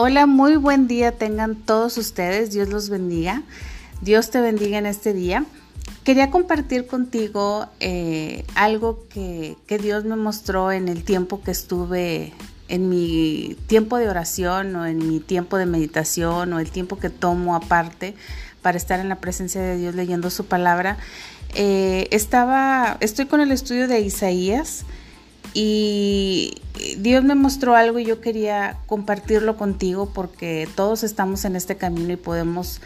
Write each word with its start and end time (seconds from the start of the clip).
Hola, 0.00 0.26
muy 0.26 0.54
buen 0.54 0.86
día 0.86 1.10
tengan 1.10 1.56
todos 1.56 1.98
ustedes. 1.98 2.52
Dios 2.52 2.68
los 2.68 2.88
bendiga. 2.88 3.42
Dios 4.00 4.30
te 4.30 4.40
bendiga 4.40 4.78
en 4.78 4.86
este 4.86 5.12
día. 5.12 5.44
Quería 6.04 6.30
compartir 6.30 6.86
contigo 6.86 7.66
eh, 7.80 8.44
algo 8.54 9.08
que, 9.08 9.56
que, 9.66 9.78
Dios 9.78 10.04
me 10.04 10.14
mostró 10.14 10.70
en 10.70 10.86
el 10.86 11.02
tiempo 11.02 11.42
que 11.42 11.50
estuve 11.50 12.32
en 12.68 12.88
mi 12.88 13.56
tiempo 13.66 13.96
de 13.96 14.08
oración 14.08 14.76
o 14.76 14.86
en 14.86 14.98
mi 14.98 15.18
tiempo 15.18 15.56
de 15.56 15.66
meditación 15.66 16.52
o 16.52 16.60
el 16.60 16.70
tiempo 16.70 17.00
que 17.00 17.10
tomo 17.10 17.56
aparte 17.56 18.14
para 18.62 18.76
estar 18.76 19.00
en 19.00 19.08
la 19.08 19.16
presencia 19.16 19.60
de 19.60 19.78
Dios 19.78 19.96
leyendo 19.96 20.30
su 20.30 20.46
palabra. 20.46 20.96
Eh, 21.56 22.06
estaba, 22.12 22.98
estoy 23.00 23.26
con 23.26 23.40
el 23.40 23.50
estudio 23.50 23.88
de 23.88 23.98
Isaías 23.98 24.84
y 25.54 26.60
Dios 26.98 27.24
me 27.24 27.34
mostró 27.34 27.74
algo 27.74 27.98
y 27.98 28.04
yo 28.04 28.20
quería 28.20 28.78
compartirlo 28.86 29.56
contigo 29.56 30.10
porque 30.12 30.68
todos 30.74 31.02
estamos 31.02 31.44
en 31.44 31.56
este 31.56 31.76
camino 31.76 32.12
y 32.12 32.16
podemos 32.16 32.80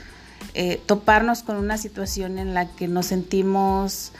eh, 0.54 0.80
toparnos 0.86 1.42
con 1.42 1.56
una 1.56 1.78
situación 1.78 2.38
en 2.38 2.54
la 2.54 2.68
que 2.68 2.88
nos 2.88 3.06
sentimos 3.06 4.12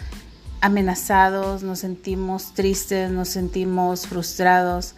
amenazados, 0.63 1.63
nos 1.63 1.81
sentimos 1.81 2.55
tristes, 2.55 3.11
nos 3.11 3.29
sentimos 3.29 4.07
frustrados, 4.07 4.95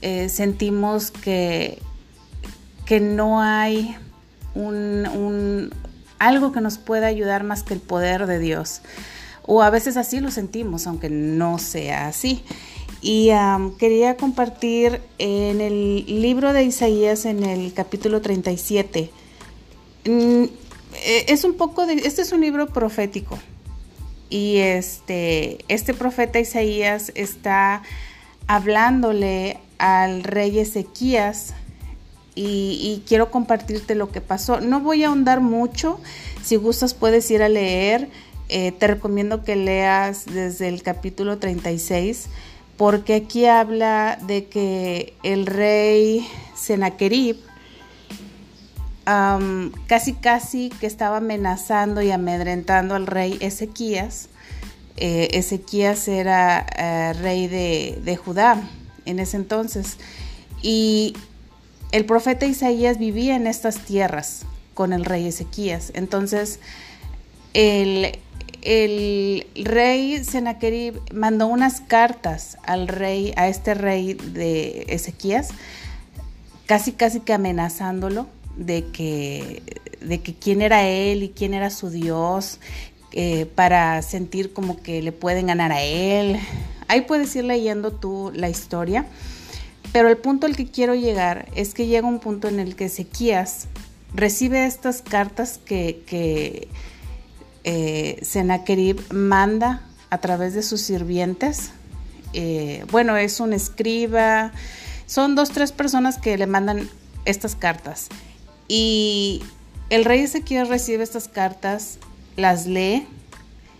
eh, 0.00 0.28
sentimos 0.28 1.10
que, 1.10 1.80
que 2.86 2.98
no 2.98 3.42
hay 3.42 3.96
un, 4.54 5.70
algo 6.18 6.52
que 6.52 6.60
nos 6.60 6.78
pueda 6.78 7.06
ayudar 7.06 7.44
más 7.44 7.62
que 7.62 7.74
el 7.74 7.80
poder 7.80 8.26
de 8.26 8.38
Dios. 8.38 8.80
O 9.46 9.62
a 9.62 9.70
veces 9.70 9.96
así 9.96 10.20
lo 10.20 10.30
sentimos, 10.30 10.86
aunque 10.86 11.10
no 11.10 11.58
sea 11.58 12.08
así. 12.08 12.44
Y 13.00 13.30
quería 13.78 14.16
compartir 14.16 15.00
en 15.18 15.60
el 15.60 16.04
libro 16.06 16.52
de 16.52 16.62
Isaías, 16.62 17.24
en 17.24 17.42
el 17.42 17.72
capítulo 17.74 18.20
37. 18.20 19.10
Mm, 20.04 20.44
e, 20.44 21.24
es 21.26 21.42
un 21.42 21.54
poco 21.54 21.84
de. 21.84 21.94
Este 21.94 22.22
es 22.22 22.30
un 22.30 22.40
libro 22.40 22.68
profético. 22.68 23.38
Y 24.30 24.58
este, 24.58 25.58
este 25.68 25.94
profeta 25.94 26.38
Isaías 26.38 27.10
está 27.16 27.82
hablándole 28.46 29.58
al 29.78 30.22
rey 30.22 30.58
Ezequías 30.58 31.54
y, 32.34 32.78
y, 32.80 33.02
quiero 33.06 33.30
compartirte 33.30 33.94
lo 33.94 34.10
que 34.10 34.20
pasó. 34.20 34.60
No 34.60 34.80
voy 34.80 35.04
a 35.04 35.08
ahondar 35.08 35.40
mucho, 35.40 36.00
si 36.42 36.56
gustas 36.56 36.94
puedes 36.94 37.30
ir 37.30 37.42
a 37.42 37.50
leer, 37.50 38.08
eh, 38.54 38.70
te 38.72 38.86
recomiendo 38.86 39.44
que 39.44 39.56
leas 39.56 40.26
desde 40.26 40.68
el 40.68 40.82
capítulo 40.82 41.38
36 41.38 42.28
porque 42.76 43.14
aquí 43.14 43.46
habla 43.46 44.18
de 44.26 44.44
que 44.44 45.14
el 45.22 45.46
rey 45.46 46.28
Senaquerib 46.54 47.36
casi 49.86 50.12
casi 50.12 50.68
que 50.68 50.86
estaba 50.86 51.16
amenazando 51.16 52.02
y 52.02 52.10
amedrentando 52.10 52.94
al 52.94 53.06
rey 53.06 53.38
Ezequías. 53.40 54.28
Eh, 54.98 55.30
Ezequías 55.32 56.06
era 56.06 56.66
eh, 56.76 57.14
rey 57.14 57.48
de, 57.48 58.00
de, 58.04 58.16
Judá 58.16 58.62
en 59.06 59.18
ese 59.18 59.38
entonces. 59.38 59.96
Y 60.60 61.16
el 61.90 62.04
profeta 62.04 62.44
Isaías 62.44 62.98
vivía 62.98 63.34
en 63.34 63.46
estas 63.46 63.78
tierras 63.78 64.42
con 64.74 64.92
el 64.92 65.06
rey 65.06 65.26
Ezequías. 65.26 65.90
Entonces, 65.94 66.60
el, 67.54 68.18
el 68.62 69.46
rey 69.64 70.22
Sennacherib 70.24 71.00
mandó 71.12 71.46
unas 71.46 71.80
cartas 71.80 72.56
al 72.64 72.88
rey, 72.88 73.32
a 73.36 73.48
este 73.48 73.74
rey 73.74 74.14
de 74.14 74.86
Ezequías, 74.88 75.48
casi 76.66 76.92
casi 76.92 77.20
que 77.20 77.32
amenazándolo 77.32 78.26
de 78.56 78.84
que, 78.92 79.62
de 80.00 80.20
que 80.20 80.34
quién 80.34 80.62
era 80.62 80.86
él 80.86 81.22
y 81.22 81.28
quién 81.30 81.54
era 81.54 81.70
su 81.70 81.90
Dios, 81.90 82.60
eh, 83.12 83.46
para 83.54 84.00
sentir 84.00 84.52
como 84.52 84.80
que 84.80 85.02
le 85.02 85.12
pueden 85.12 85.48
ganar 85.48 85.72
a 85.72 85.82
él. 85.82 86.38
Ahí 86.88 87.02
puedes 87.02 87.34
ir 87.36 87.44
leyendo 87.44 87.92
tú 87.92 88.32
la 88.34 88.48
historia. 88.48 89.06
Pero 89.92 90.08
el 90.08 90.16
punto 90.16 90.46
al 90.46 90.56
que 90.56 90.66
quiero 90.66 90.94
llegar 90.94 91.46
es 91.54 91.74
que 91.74 91.86
llega 91.86 92.08
un 92.08 92.20
punto 92.20 92.48
en 92.48 92.58
el 92.58 92.74
que 92.76 92.86
Ezequías 92.86 93.66
recibe 94.14 94.64
estas 94.64 95.02
cartas 95.02 95.58
que, 95.62 96.02
que 96.06 96.68
eh, 97.64 98.96
manda 99.10 99.82
a 100.10 100.18
través 100.18 100.54
de 100.54 100.62
sus 100.62 100.80
sirvientes. 100.80 101.70
Eh, 102.32 102.84
bueno, 102.90 103.16
es 103.16 103.40
un 103.40 103.52
escriba, 103.52 104.52
son 105.06 105.34
dos, 105.34 105.50
tres 105.50 105.72
personas 105.72 106.18
que 106.18 106.36
le 106.38 106.46
mandan 106.46 106.88
estas 107.24 107.54
cartas. 107.54 108.08
Y 108.68 109.42
el 109.90 110.04
rey 110.04 110.20
Ezequiel 110.20 110.68
recibe 110.68 111.04
estas 111.04 111.28
cartas, 111.28 111.98
las 112.36 112.66
lee 112.66 113.06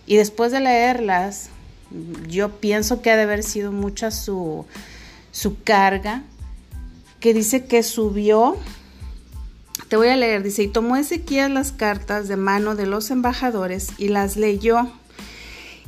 y 0.05 0.17
después 0.17 0.51
de 0.51 0.59
leerlas, 0.59 1.49
yo 2.27 2.59
pienso 2.59 3.01
que 3.01 3.11
ha 3.11 3.17
de 3.17 3.23
haber 3.23 3.43
sido 3.43 3.71
mucha 3.71 4.11
su, 4.11 4.65
su 5.31 5.61
carga, 5.63 6.23
que 7.19 7.33
dice 7.33 7.65
que 7.65 7.83
subió 7.83 8.57
te 9.93 9.97
voy 9.97 10.07
a 10.07 10.17
leer, 10.17 10.41
dice, 10.41 10.63
y 10.63 10.67
tomó 10.69 10.95
Ezequiel 10.95 11.53
las 11.53 11.71
cartas 11.71 12.27
de 12.27 12.35
mano 12.35 12.75
de 12.75 12.87
los 12.87 13.11
embajadores 13.11 13.89
y 13.99 14.07
las 14.07 14.37
leyó, 14.37 14.91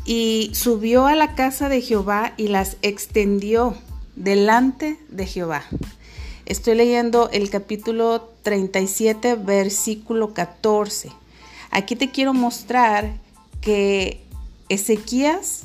y 0.05 0.51
subió 0.53 1.07
a 1.07 1.15
la 1.15 1.33
casa 1.33 1.69
de 1.69 1.81
Jehová 1.81 2.35
y 2.37 2.49
las 2.49 2.77
extendió 2.83 3.75
delante 4.15 4.99
de 5.09 5.25
Jehová. 5.25 5.63
Estoy 6.45 6.75
leyendo 6.75 7.31
el 7.31 7.49
capítulo 7.49 8.29
37, 8.43 9.37
versículo 9.37 10.35
14. 10.35 11.09
Aquí 11.71 11.95
te 11.95 12.11
quiero 12.11 12.35
mostrar 12.35 13.11
que 13.59 14.21
Ezequías 14.69 15.63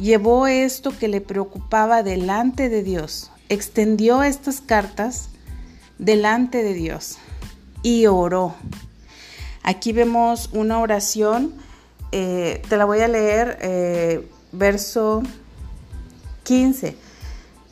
llevó 0.00 0.48
esto 0.48 0.90
que 0.98 1.06
le 1.06 1.20
preocupaba 1.20 2.02
delante 2.02 2.68
de 2.68 2.82
Dios, 2.82 3.30
extendió 3.48 4.24
estas 4.24 4.60
cartas 4.60 5.28
delante 5.98 6.62
de 6.62 6.74
Dios 6.74 7.18
y 7.82 8.06
oró. 8.06 8.54
Aquí 9.62 9.92
vemos 9.92 10.50
una 10.52 10.80
oración, 10.80 11.54
eh, 12.12 12.62
te 12.68 12.76
la 12.76 12.84
voy 12.84 13.00
a 13.00 13.08
leer, 13.08 13.58
eh, 13.60 14.28
verso 14.52 15.22
15. 16.44 16.96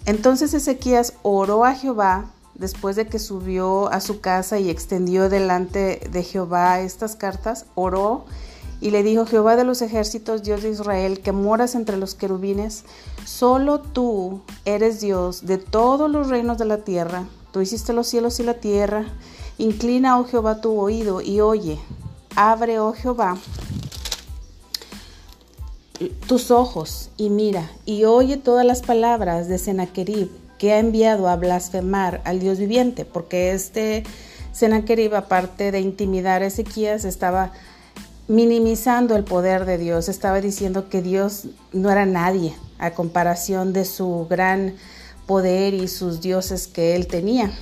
Entonces 0.05 0.55
Ezequías 0.55 1.15
oró 1.23 1.65
a 1.65 1.75
Jehová 1.75 2.27
después 2.55 2.97
de 2.97 3.07
que 3.07 3.19
subió 3.19 3.91
a 3.93 4.01
su 4.01 4.21
casa 4.21 4.59
y 4.59 4.71
extendió 4.71 5.29
delante 5.29 6.01
de 6.11 6.23
Jehová 6.23 6.81
estas 6.81 7.17
cartas, 7.17 7.67
oró 7.75 8.25
y 8.81 8.91
le 8.91 9.03
dijo, 9.03 9.27
Jehová 9.27 9.57
de 9.57 9.65
los 9.65 9.83
ejércitos, 9.83 10.43
Dios 10.43 10.63
de 10.63 10.71
Israel, 10.71 11.21
que 11.21 11.33
moras 11.33 11.75
entre 11.75 11.97
los 11.97 12.15
querubines, 12.15 12.85
solo 13.25 13.81
tú 13.81 14.43
eres 14.65 15.01
Dios 15.01 15.47
de 15.47 15.59
todos 15.59 16.11
los 16.11 16.29
reinos 16.29 16.59
de 16.59 16.67
la 16.67 16.79
tierra, 16.79 17.25
tú 17.57 17.63
hiciste 17.63 17.95
los 17.95 18.07
cielos 18.07 18.39
y 18.39 18.43
la 18.43 18.53
tierra, 18.53 19.07
Inclina, 19.57 20.21
oh 20.21 20.27
Jehová, 20.27 20.61
tu 20.61 20.79
oído 20.79 21.23
y 21.23 21.41
oye. 21.41 21.79
Abre, 22.35 22.79
oh 22.81 22.93
Jehová, 22.93 23.39
tus 26.27 26.51
ojos 26.51 27.09
y 27.17 27.31
mira 27.31 27.71
y 27.87 28.05
oye 28.05 28.37
todas 28.37 28.67
las 28.67 28.83
palabras 28.83 29.49
de 29.49 29.57
Sennacherib 29.57 30.29
que 30.59 30.75
ha 30.75 30.79
enviado 30.79 31.29
a 31.29 31.37
blasfemar 31.37 32.21
al 32.27 32.41
Dios 32.41 32.59
viviente, 32.59 33.07
porque 33.07 33.53
este 33.53 34.05
Sennacherib, 34.53 35.15
aparte 35.15 35.73
de 35.73 35.81
intimidar 35.81 36.43
a 36.43 36.49
Ezequías, 36.49 37.07
estaba 37.07 37.53
minimizando 38.29 39.17
el 39.17 39.25
poder 39.25 39.65
de 39.65 39.79
Dios, 39.79 40.11
estaba 40.11 40.43
diciendo 40.43 40.91
que 40.91 41.01
Dios 41.01 41.47
no 41.73 41.91
era 41.91 42.05
nadie 42.05 42.55
a 42.79 42.91
comparación 42.91 43.73
de 43.73 43.87
su 43.87 44.27
gran 44.29 44.75
poder 45.27 45.75
y 45.75 45.89
sus 45.89 46.21
dioses 46.21 46.67
que 46.67 46.97
él 46.97 47.07
tenía. 47.07 47.53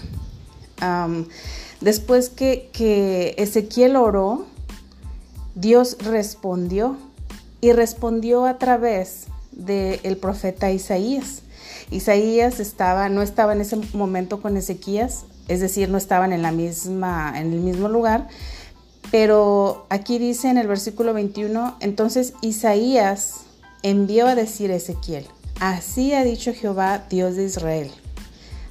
Después 1.80 2.30
que, 2.30 3.34
Ezequiel 3.36 3.96
oró, 3.96 4.46
Dios 5.54 5.98
respondió 6.00 6.96
y 7.60 7.72
respondió 7.72 8.46
a 8.46 8.58
través 8.58 9.26
del 9.52 10.16
profeta 10.16 10.70
Isaías. 10.70 11.42
Isaías 11.90 12.60
estaba, 12.60 13.08
no 13.08 13.22
estaba 13.22 13.52
en 13.52 13.60
ese 13.60 13.76
momento 13.92 14.40
con 14.40 14.56
Ezequías, 14.56 15.24
es 15.48 15.60
decir, 15.60 15.90
no 15.90 15.98
estaban 15.98 16.32
en, 16.32 16.42
la 16.42 16.52
misma, 16.52 17.38
en 17.38 17.52
el 17.52 17.60
mismo 17.60 17.88
lugar, 17.88 18.28
pero 19.10 19.86
aquí 19.90 20.18
dice 20.18 20.48
en 20.48 20.58
el 20.58 20.66
versículo 20.66 21.12
21, 21.12 21.76
entonces 21.80 22.32
Isaías 22.40 23.42
envió 23.82 24.26
a 24.26 24.34
decir 24.34 24.72
a 24.72 24.76
Ezequiel, 24.76 25.26
así 25.60 26.12
ha 26.14 26.24
dicho 26.24 26.52
Jehová, 26.54 27.04
Dios 27.08 27.36
de 27.36 27.44
Israel 27.44 27.90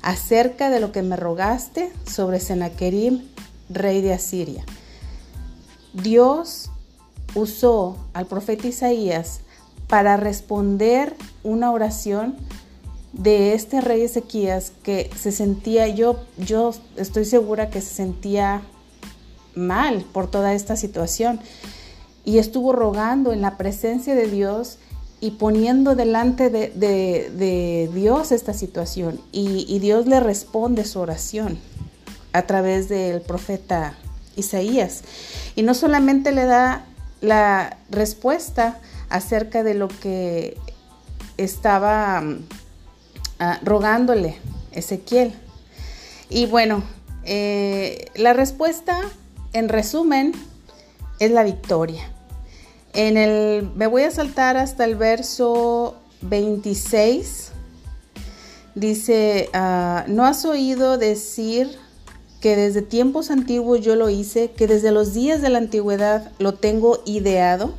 acerca 0.04 0.70
de 0.70 0.82
lo 0.82 0.92
que 0.92 1.02
me 1.02 1.16
rogaste 1.16 1.92
sobre 2.06 2.40
Sennacherib, 2.40 3.24
rey 3.70 4.02
de 4.02 4.14
Asiria. 4.14 4.64
Dios 5.94 6.70
usó 7.34 7.98
al 8.14 8.28
profeta 8.28 8.68
Isaías 8.68 9.40
para 9.88 10.18
responder 10.18 11.16
una 11.44 11.72
oración 11.72 12.36
de 13.14 13.54
este 13.54 13.80
rey 13.80 14.02
Ezequías 14.02 14.74
que 14.84 15.10
se 15.16 15.32
sentía, 15.32 15.88
yo, 15.88 16.20
yo 16.38 16.74
estoy 16.98 17.26
segura 17.26 17.70
que 17.70 17.80
se 17.80 17.94
sentía 17.94 18.62
mal 19.56 20.04
por 20.12 20.30
toda 20.30 20.54
esta 20.54 20.76
situación 20.76 21.40
y 22.26 22.40
estuvo 22.40 22.74
rogando 22.74 23.32
en 23.32 23.42
la 23.42 23.58
presencia 23.58 24.16
de 24.16 24.28
Dios 24.28 24.80
y 25.24 25.31
poniendo 25.31 25.96
delante 25.96 26.50
de, 26.50 27.90
Dios 27.94 28.34
esta 28.34 28.54
situación 28.54 29.22
y, 29.31 29.66
y 29.74 29.80
Dios 29.80 30.06
le 30.06 30.20
responde 30.20 30.84
su 30.84 31.00
oración 31.00 31.58
a 32.34 32.42
través 32.42 32.90
del 32.90 33.22
profeta 33.22 33.96
Isaías. 34.36 35.04
Y 35.56 35.64
no 35.64 35.75
solamente 35.75 36.34
le 36.34 36.44
da 36.44 36.86
la 37.22 37.78
respuesta 37.90 38.81
acerca 39.08 39.64
de 39.64 39.75
lo 39.75 39.88
que 39.88 40.58
estaba 41.38 42.22
ah, 43.40 43.60
rogándole 43.64 44.40
Ezequiel. 44.74 45.34
Y 46.30 46.48
bueno, 46.48 46.84
eh, 47.24 48.08
la 48.16 48.34
respuesta, 48.34 49.00
en 49.54 49.70
resumen, 49.70 50.34
es 51.20 51.31
la 51.31 51.44
victoria. 51.44 52.12
En 52.94 53.18
el, 53.18 53.72
me 53.75 53.88
voy 53.88 54.04
a 54.04 54.12
saltar 54.12 54.56
hasta 54.56 54.86
el 54.86 54.95
verso 54.95 55.95
26. 56.22 57.51
Dice, 58.75 59.50
ah, 59.54 60.06
¿no 60.07 60.25
has 60.25 60.45
oído 60.45 60.98
decir 60.98 61.69
que 62.40 62.56
desde 62.56 62.81
tiempos 62.81 63.31
antiguos 63.31 63.81
yo 63.81 63.95
lo 63.95 64.10
hice, 64.10 64.51
que 64.51 64.68
desde 64.68 64.92
los 64.92 65.13
días 65.13 65.42
de 65.42 65.50
la 65.50 65.60
antigüedad 65.60 66.31
lo 66.40 66.56
tengo 66.56 67.01
ideado 67.06 67.74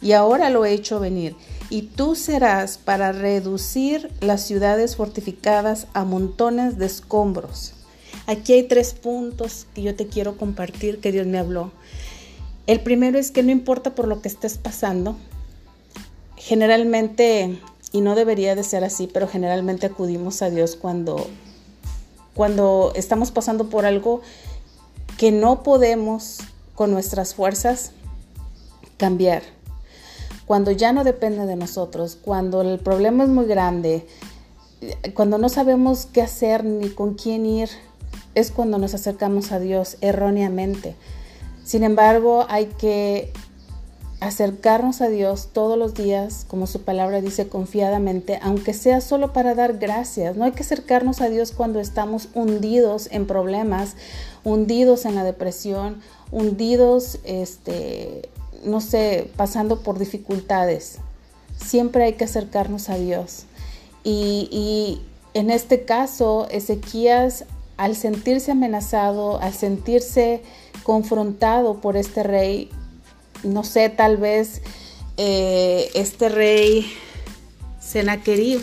y 0.00 0.12
ahora 0.12 0.50
lo 0.50 0.64
he 0.64 0.72
hecho 0.72 1.00
venir. 1.00 1.34
Y 1.68 1.82
tú 1.82 2.14
serás 2.14 2.78
para 2.78 3.10
reducir 3.10 4.10
las 4.20 4.46
ciudades 4.46 4.96
fortificadas 4.96 5.88
a 5.94 6.04
montones 6.04 6.78
de 6.78 6.86
escombros. 6.86 7.72
Aquí 8.26 8.52
hay 8.52 8.62
tres 8.62 8.94
puntos 8.94 9.66
que 9.74 9.82
yo 9.82 9.96
te 9.96 10.06
quiero 10.06 10.36
compartir 10.36 11.00
que 11.00 11.10
Dios 11.10 11.26
me 11.26 11.38
habló. 11.38 11.72
El 12.66 12.80
primero 12.80 13.18
es 13.18 13.30
que 13.30 13.42
no 13.42 13.50
importa 13.50 13.94
por 13.94 14.08
lo 14.08 14.22
que 14.22 14.28
estés 14.28 14.58
pasando, 14.58 15.16
generalmente, 16.36 17.58
y 17.92 18.00
no 18.00 18.14
debería 18.14 18.54
de 18.54 18.64
ser 18.64 18.84
así, 18.84 19.06
pero 19.06 19.28
generalmente 19.28 19.86
acudimos 19.86 20.42
a 20.42 20.50
Dios 20.50 20.76
cuando 20.76 21.26
cuando 22.34 22.92
estamos 22.94 23.30
pasando 23.30 23.70
por 23.70 23.86
algo 23.86 24.20
que 25.16 25.30
no 25.30 25.62
podemos 25.62 26.38
con 26.74 26.90
nuestras 26.90 27.34
fuerzas 27.34 27.92
cambiar. 28.96 29.42
Cuando 30.46 30.70
ya 30.72 30.92
no 30.92 31.04
depende 31.04 31.46
de 31.46 31.56
nosotros, 31.56 32.18
cuando 32.20 32.60
el 32.60 32.78
problema 32.78 33.24
es 33.24 33.30
muy 33.30 33.46
grande, 33.46 34.06
cuando 35.14 35.38
no 35.38 35.48
sabemos 35.48 36.06
qué 36.06 36.20
hacer 36.20 36.64
ni 36.64 36.90
con 36.90 37.14
quién 37.14 37.46
ir, 37.46 37.70
es 38.34 38.50
cuando 38.50 38.78
nos 38.78 38.94
acercamos 38.94 39.52
a 39.52 39.60
Dios 39.60 39.96
erróneamente. 40.00 40.96
Sin 41.64 41.82
embargo, 41.82 42.46
hay 42.48 42.66
que 42.66 43.32
acercarnos 44.20 45.00
a 45.00 45.08
Dios 45.08 45.48
todos 45.52 45.78
los 45.78 45.94
días, 45.94 46.46
como 46.48 46.66
su 46.66 46.82
palabra 46.82 47.20
dice, 47.20 47.48
confiadamente, 47.48 48.38
aunque 48.42 48.72
sea 48.72 49.00
solo 49.00 49.32
para 49.32 49.54
dar 49.54 49.78
gracias. 49.78 50.36
No 50.36 50.44
hay 50.44 50.52
que 50.52 50.62
acercarnos 50.62 51.20
a 51.20 51.28
Dios 51.28 51.52
cuando 51.52 51.80
estamos 51.80 52.28
hundidos 52.34 53.08
en 53.10 53.26
problemas, 53.26 53.96
hundidos 54.44 55.04
en 55.04 55.14
la 55.14 55.24
depresión, 55.24 56.00
hundidos, 56.32 57.18
este, 57.24 58.28
no 58.64 58.80
sé, 58.80 59.30
pasando 59.36 59.80
por 59.80 59.98
dificultades. 59.98 60.98
Siempre 61.56 62.04
hay 62.04 62.12
que 62.14 62.24
acercarnos 62.24 62.88
a 62.88 62.96
Dios. 62.96 63.44
Y, 64.04 64.48
y 64.50 65.02
en 65.34 65.50
este 65.50 65.84
caso, 65.84 66.46
Ezequías, 66.50 67.44
al 67.76 67.96
sentirse 67.96 68.52
amenazado, 68.52 69.40
al 69.40 69.52
sentirse 69.52 70.42
confrontado 70.82 71.80
por 71.80 71.96
este 71.96 72.22
rey, 72.22 72.70
no 73.42 73.64
sé, 73.64 73.88
tal 73.88 74.16
vez 74.16 74.62
eh, 75.16 75.90
este 75.94 76.28
rey 76.28 76.86
Senaquerib 77.80 78.60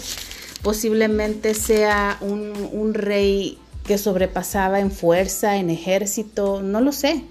posiblemente 0.62 1.54
sea 1.54 2.18
un, 2.22 2.94
rey 2.94 3.58
que 3.86 3.98
sobrepasaba 3.98 4.80
en 4.80 4.92
fuerza, 4.92 5.58
en 5.58 5.70
ejército, 5.70 6.62
no 6.62 6.82
lo 6.82 6.92
sé, 6.92 7.24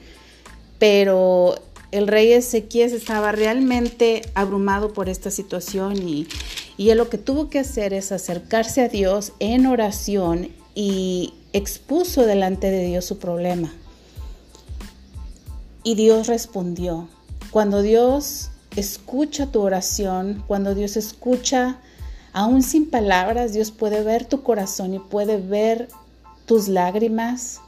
pero 0.79 1.55
el 1.93 2.09
rey 2.09 2.33
Ezequiel 2.33 2.93
estaba 2.93 3.33
realmente 3.33 4.23
abrumado 4.35 4.93
por 4.93 5.09
esta 5.09 5.31
situación 5.31 5.97
y, 5.97 6.26
y 6.76 6.91
él 6.91 6.99
lo 6.99 7.09
que 7.09 7.19
tuvo 7.19 7.50
que 7.50 7.61
hacer 7.61 7.93
es 7.93 8.11
acercarse 8.11 8.83
a 8.83 8.88
Dios 8.88 9.33
en 9.38 9.67
oración 9.67 10.49
y 10.75 11.35
expuso 11.52 12.26
delante 12.26 12.70
de 12.70 12.85
Dios 12.87 13.05
su 13.05 13.19
problema. 13.19 13.73
Y 15.82 15.94
Dios 15.94 16.26
respondió. 16.26 17.08
Cuando 17.50 17.82
Dios 17.82 18.50
escucha 18.76 19.47
tu 19.47 19.61
oración, 19.61 20.44
cuando 20.47 20.75
Dios 20.75 20.97
escucha, 20.97 21.79
aún 22.32 22.62
sin 22.62 22.91
palabras, 22.91 23.52
Dios 23.52 23.70
puede 23.70 24.02
ver 24.02 24.25
tu 24.26 24.43
corazón 24.43 24.94
y 24.94 24.99
puede 24.99 25.38
ver 25.38 25.88
tus 26.47 26.69
lágrimas, 26.69 27.61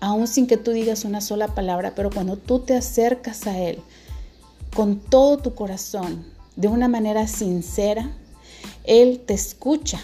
aún 0.00 0.26
sin 0.26 0.46
que 0.46 0.56
tú 0.56 0.72
digas 0.72 1.04
una 1.04 1.20
sola 1.20 1.48
palabra, 1.48 1.94
pero 1.94 2.10
cuando 2.10 2.36
tú 2.36 2.60
te 2.60 2.76
acercas 2.76 3.46
a 3.46 3.58
Él 3.58 3.78
con 4.74 4.98
todo 4.98 5.38
tu 5.38 5.54
corazón, 5.54 6.26
de 6.56 6.68
una 6.68 6.88
manera 6.88 7.26
sincera, 7.28 8.10
Él 8.84 9.22
te 9.26 9.34
escucha. 9.34 10.00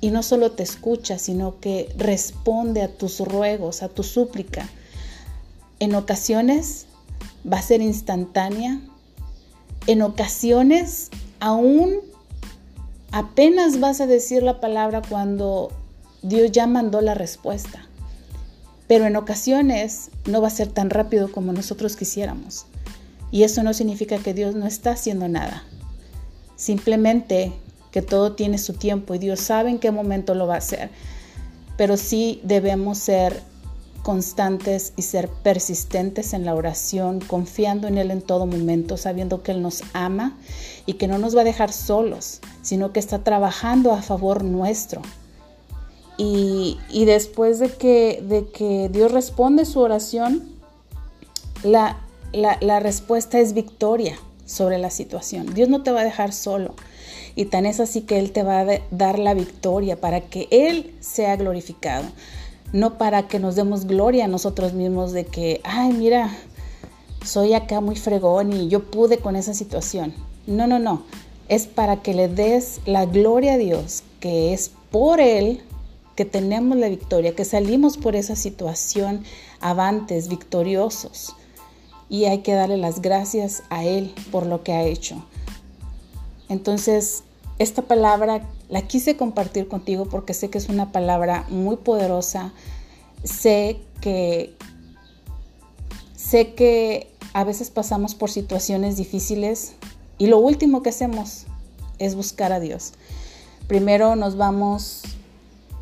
Y 0.00 0.10
no 0.10 0.22
solo 0.22 0.52
te 0.52 0.62
escucha, 0.62 1.18
sino 1.18 1.60
que 1.60 1.92
responde 1.96 2.82
a 2.82 2.88
tus 2.88 3.20
ruegos, 3.20 3.82
a 3.82 3.88
tu 3.88 4.02
súplica. 4.02 4.68
En 5.78 5.94
ocasiones 5.94 6.86
va 7.50 7.58
a 7.58 7.62
ser 7.62 7.82
instantánea. 7.82 8.80
En 9.86 10.02
ocasiones, 10.02 11.10
aún 11.38 11.98
apenas 13.12 13.80
vas 13.80 14.00
a 14.00 14.06
decir 14.06 14.42
la 14.42 14.60
palabra 14.60 15.02
cuando 15.06 15.70
Dios 16.22 16.52
ya 16.52 16.66
mandó 16.66 17.00
la 17.00 17.14
respuesta. 17.14 17.86
Pero 18.86 19.06
en 19.06 19.16
ocasiones 19.16 20.10
no 20.26 20.40
va 20.40 20.48
a 20.48 20.50
ser 20.50 20.68
tan 20.68 20.90
rápido 20.90 21.30
como 21.30 21.52
nosotros 21.52 21.96
quisiéramos. 21.96 22.66
Y 23.30 23.44
eso 23.44 23.62
no 23.62 23.72
significa 23.72 24.18
que 24.18 24.34
Dios 24.34 24.54
no 24.54 24.66
está 24.66 24.92
haciendo 24.92 25.28
nada. 25.28 25.62
Simplemente 26.56 27.52
que 27.90 28.02
todo 28.02 28.32
tiene 28.32 28.58
su 28.58 28.74
tiempo 28.74 29.14
y 29.14 29.18
Dios 29.18 29.40
sabe 29.40 29.70
en 29.70 29.78
qué 29.78 29.90
momento 29.90 30.34
lo 30.34 30.46
va 30.46 30.54
a 30.54 30.58
hacer. 30.58 30.90
Pero 31.76 31.96
sí 31.96 32.40
debemos 32.44 32.98
ser 32.98 33.42
constantes 34.02 34.92
y 34.96 35.02
ser 35.02 35.28
persistentes 35.28 36.32
en 36.32 36.44
la 36.44 36.54
oración, 36.54 37.20
confiando 37.20 37.88
en 37.88 37.98
Él 37.98 38.10
en 38.10 38.22
todo 38.22 38.46
momento, 38.46 38.96
sabiendo 38.96 39.42
que 39.42 39.52
Él 39.52 39.62
nos 39.62 39.82
ama 39.92 40.36
y 40.86 40.94
que 40.94 41.08
no 41.08 41.18
nos 41.18 41.36
va 41.36 41.42
a 41.42 41.44
dejar 41.44 41.72
solos, 41.72 42.40
sino 42.62 42.92
que 42.92 43.00
está 43.00 43.22
trabajando 43.24 43.92
a 43.92 44.02
favor 44.02 44.44
nuestro. 44.44 45.02
Y, 46.22 46.76
después 47.06 47.60
de 47.60 47.70
que, 47.70 48.22
de 48.22 48.50
que 48.50 48.90
Dios 48.90 49.10
responde 49.10 49.64
su 49.64 49.80
oración, 49.80 50.50
la, 51.62 51.98
la 52.32 52.78
respuesta 52.78 53.38
es 53.38 53.54
victoria 53.54 54.18
sobre 54.44 54.76
la 54.76 54.90
situación. 54.90 55.54
Dios 55.54 55.70
no 55.70 55.82
te 55.82 55.92
va 55.92 56.00
a 56.00 56.04
dejar 56.04 56.34
solo. 56.34 56.74
Y 57.34 57.46
tan 57.46 57.66
es 57.66 57.80
así 57.80 58.02
que 58.02 58.18
Él 58.18 58.32
te 58.32 58.42
va 58.42 58.60
a 58.60 58.66
dar 58.90 59.18
la 59.18 59.34
victoria 59.34 60.00
para 60.00 60.20
que 60.20 60.48
Él 60.50 60.94
sea 61.00 61.36
glorificado 61.36 62.04
no 62.72 62.98
para 62.98 63.26
que 63.28 63.38
nos 63.38 63.56
demos 63.56 63.86
gloria 63.86 64.26
a 64.26 64.28
nosotros 64.28 64.72
mismos 64.74 65.12
de 65.12 65.24
que, 65.24 65.60
ay, 65.64 65.92
mira, 65.92 66.36
soy 67.24 67.54
acá 67.54 67.80
muy 67.80 67.96
fregón 67.96 68.52
y 68.52 68.68
yo 68.68 68.90
pude 68.90 69.18
con 69.18 69.36
esa 69.36 69.54
situación. 69.54 70.14
No, 70.46 70.66
no, 70.66 70.78
no. 70.78 71.02
Es 71.48 71.66
para 71.66 72.02
que 72.02 72.14
le 72.14 72.28
des 72.28 72.80
la 72.86 73.06
gloria 73.06 73.54
a 73.54 73.58
Dios, 73.58 74.04
que 74.20 74.52
es 74.52 74.70
por 74.90 75.20
Él 75.20 75.62
que 76.14 76.24
tenemos 76.24 76.76
la 76.76 76.88
victoria, 76.88 77.34
que 77.34 77.44
salimos 77.44 77.96
por 77.96 78.14
esa 78.14 78.36
situación 78.36 79.24
avantes, 79.60 80.28
victoriosos. 80.28 81.34
Y 82.08 82.24
hay 82.24 82.38
que 82.38 82.54
darle 82.54 82.76
las 82.76 83.00
gracias 83.00 83.62
a 83.70 83.84
Él 83.84 84.14
por 84.30 84.46
lo 84.46 84.62
que 84.62 84.72
ha 84.72 84.84
hecho. 84.84 85.24
Entonces, 86.50 87.22
esta 87.60 87.82
palabra 87.82 88.42
la 88.68 88.82
quise 88.82 89.16
compartir 89.16 89.68
contigo 89.68 90.06
porque 90.06 90.34
sé 90.34 90.50
que 90.50 90.58
es 90.58 90.68
una 90.68 90.92
palabra 90.92 91.46
muy 91.48 91.76
poderosa. 91.76 92.52
Sé 93.22 93.78
que 94.00 94.54
sé 96.16 96.54
que 96.54 97.08
a 97.34 97.44
veces 97.44 97.70
pasamos 97.70 98.14
por 98.16 98.30
situaciones 98.30 98.96
difíciles 98.96 99.74
y 100.18 100.26
lo 100.26 100.38
último 100.38 100.82
que 100.82 100.90
hacemos 100.90 101.46
es 101.98 102.16
buscar 102.16 102.52
a 102.52 102.58
Dios. 102.58 102.94
Primero 103.68 104.16
nos 104.16 104.36
vamos 104.36 105.02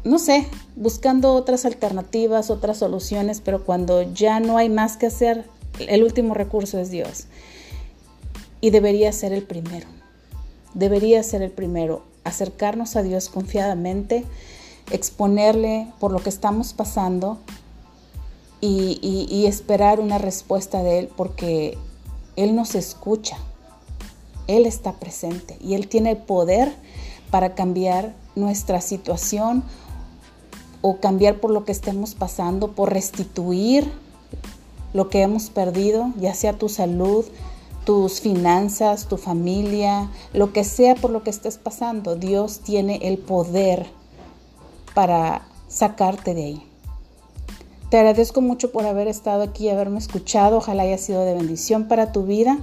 no 0.04 0.18
sé, 0.18 0.46
buscando 0.76 1.32
otras 1.34 1.64
alternativas, 1.64 2.50
otras 2.50 2.78
soluciones, 2.78 3.40
pero 3.40 3.64
cuando 3.64 4.02
ya 4.14 4.40
no 4.40 4.58
hay 4.58 4.68
más 4.68 4.96
que 4.96 5.06
hacer, 5.06 5.44
el 5.80 6.02
último 6.02 6.34
recurso 6.34 6.78
es 6.78 6.90
Dios. 6.90 7.24
Y 8.60 8.70
debería 8.70 9.12
ser 9.12 9.32
el 9.32 9.42
primero 9.42 9.97
debería 10.78 11.22
ser 11.22 11.42
el 11.42 11.50
primero. 11.50 12.02
acercarnos 12.24 12.94
a 12.94 13.02
Dios 13.02 13.30
confiadamente, 13.30 14.22
exponerle 14.90 15.88
por 15.98 16.12
lo 16.12 16.18
que 16.18 16.28
estamos 16.28 16.74
pasando 16.74 17.38
y, 18.60 19.46
esperar 19.46 19.98
una 19.98 20.18
respuesta 20.18 20.82
de 20.82 20.98
Él 20.98 21.10
porque 21.16 21.78
Él 22.36 22.54
nos 22.54 22.74
escucha, 22.74 23.38
Él 24.46 24.66
está 24.66 24.92
presente 24.92 25.56
y 25.62 25.72
Él 25.72 25.88
tiene 25.88 26.10
el 26.10 26.16
poder 26.18 26.74
para 27.30 27.54
cambiar 27.54 28.14
nuestra 28.36 28.82
situación 28.82 29.62
o 30.82 30.98
cambiar 30.98 31.40
por 31.40 31.50
lo 31.50 31.64
que 31.64 31.72
estemos 31.72 32.14
pasando, 32.14 32.72
por 32.72 32.92
restituir 32.92 33.90
lo 34.92 35.08
que 35.08 35.22
hemos 35.22 35.48
perdido, 35.48 36.12
ya 36.20 36.34
sea 36.34 36.52
tu 36.52 36.68
salud, 36.68 37.24
tus 37.88 38.20
finanzas, 38.20 39.06
tu 39.08 39.16
familia, 39.16 40.10
lo 40.34 40.52
que 40.52 40.62
sea 40.62 40.94
por 40.94 41.10
lo 41.10 41.22
que 41.22 41.30
estés 41.30 41.56
pasando, 41.56 42.16
Dios 42.16 42.60
tiene 42.60 43.00
el 43.00 43.16
poder 43.16 43.86
para 44.92 45.48
sacarte 45.68 46.34
de 46.34 46.44
ahí. 46.44 46.62
Te 47.88 47.96
agradezco 47.96 48.42
mucho 48.42 48.72
por 48.72 48.84
haber 48.84 49.08
estado 49.08 49.42
aquí 49.42 49.64
y 49.64 49.68
haberme 49.70 50.00
escuchado. 50.00 50.58
Ojalá 50.58 50.82
haya 50.82 50.98
sido 50.98 51.24
de 51.24 51.32
bendición 51.32 51.88
para 51.88 52.12
tu 52.12 52.24
vida. 52.24 52.58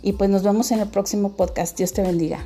Y 0.00 0.12
pues 0.12 0.30
nos 0.30 0.44
vemos 0.44 0.70
en 0.70 0.78
el 0.78 0.88
próximo 0.88 1.30
podcast. 1.30 1.76
Dios 1.76 1.92
te 1.92 2.02
bendiga. 2.02 2.38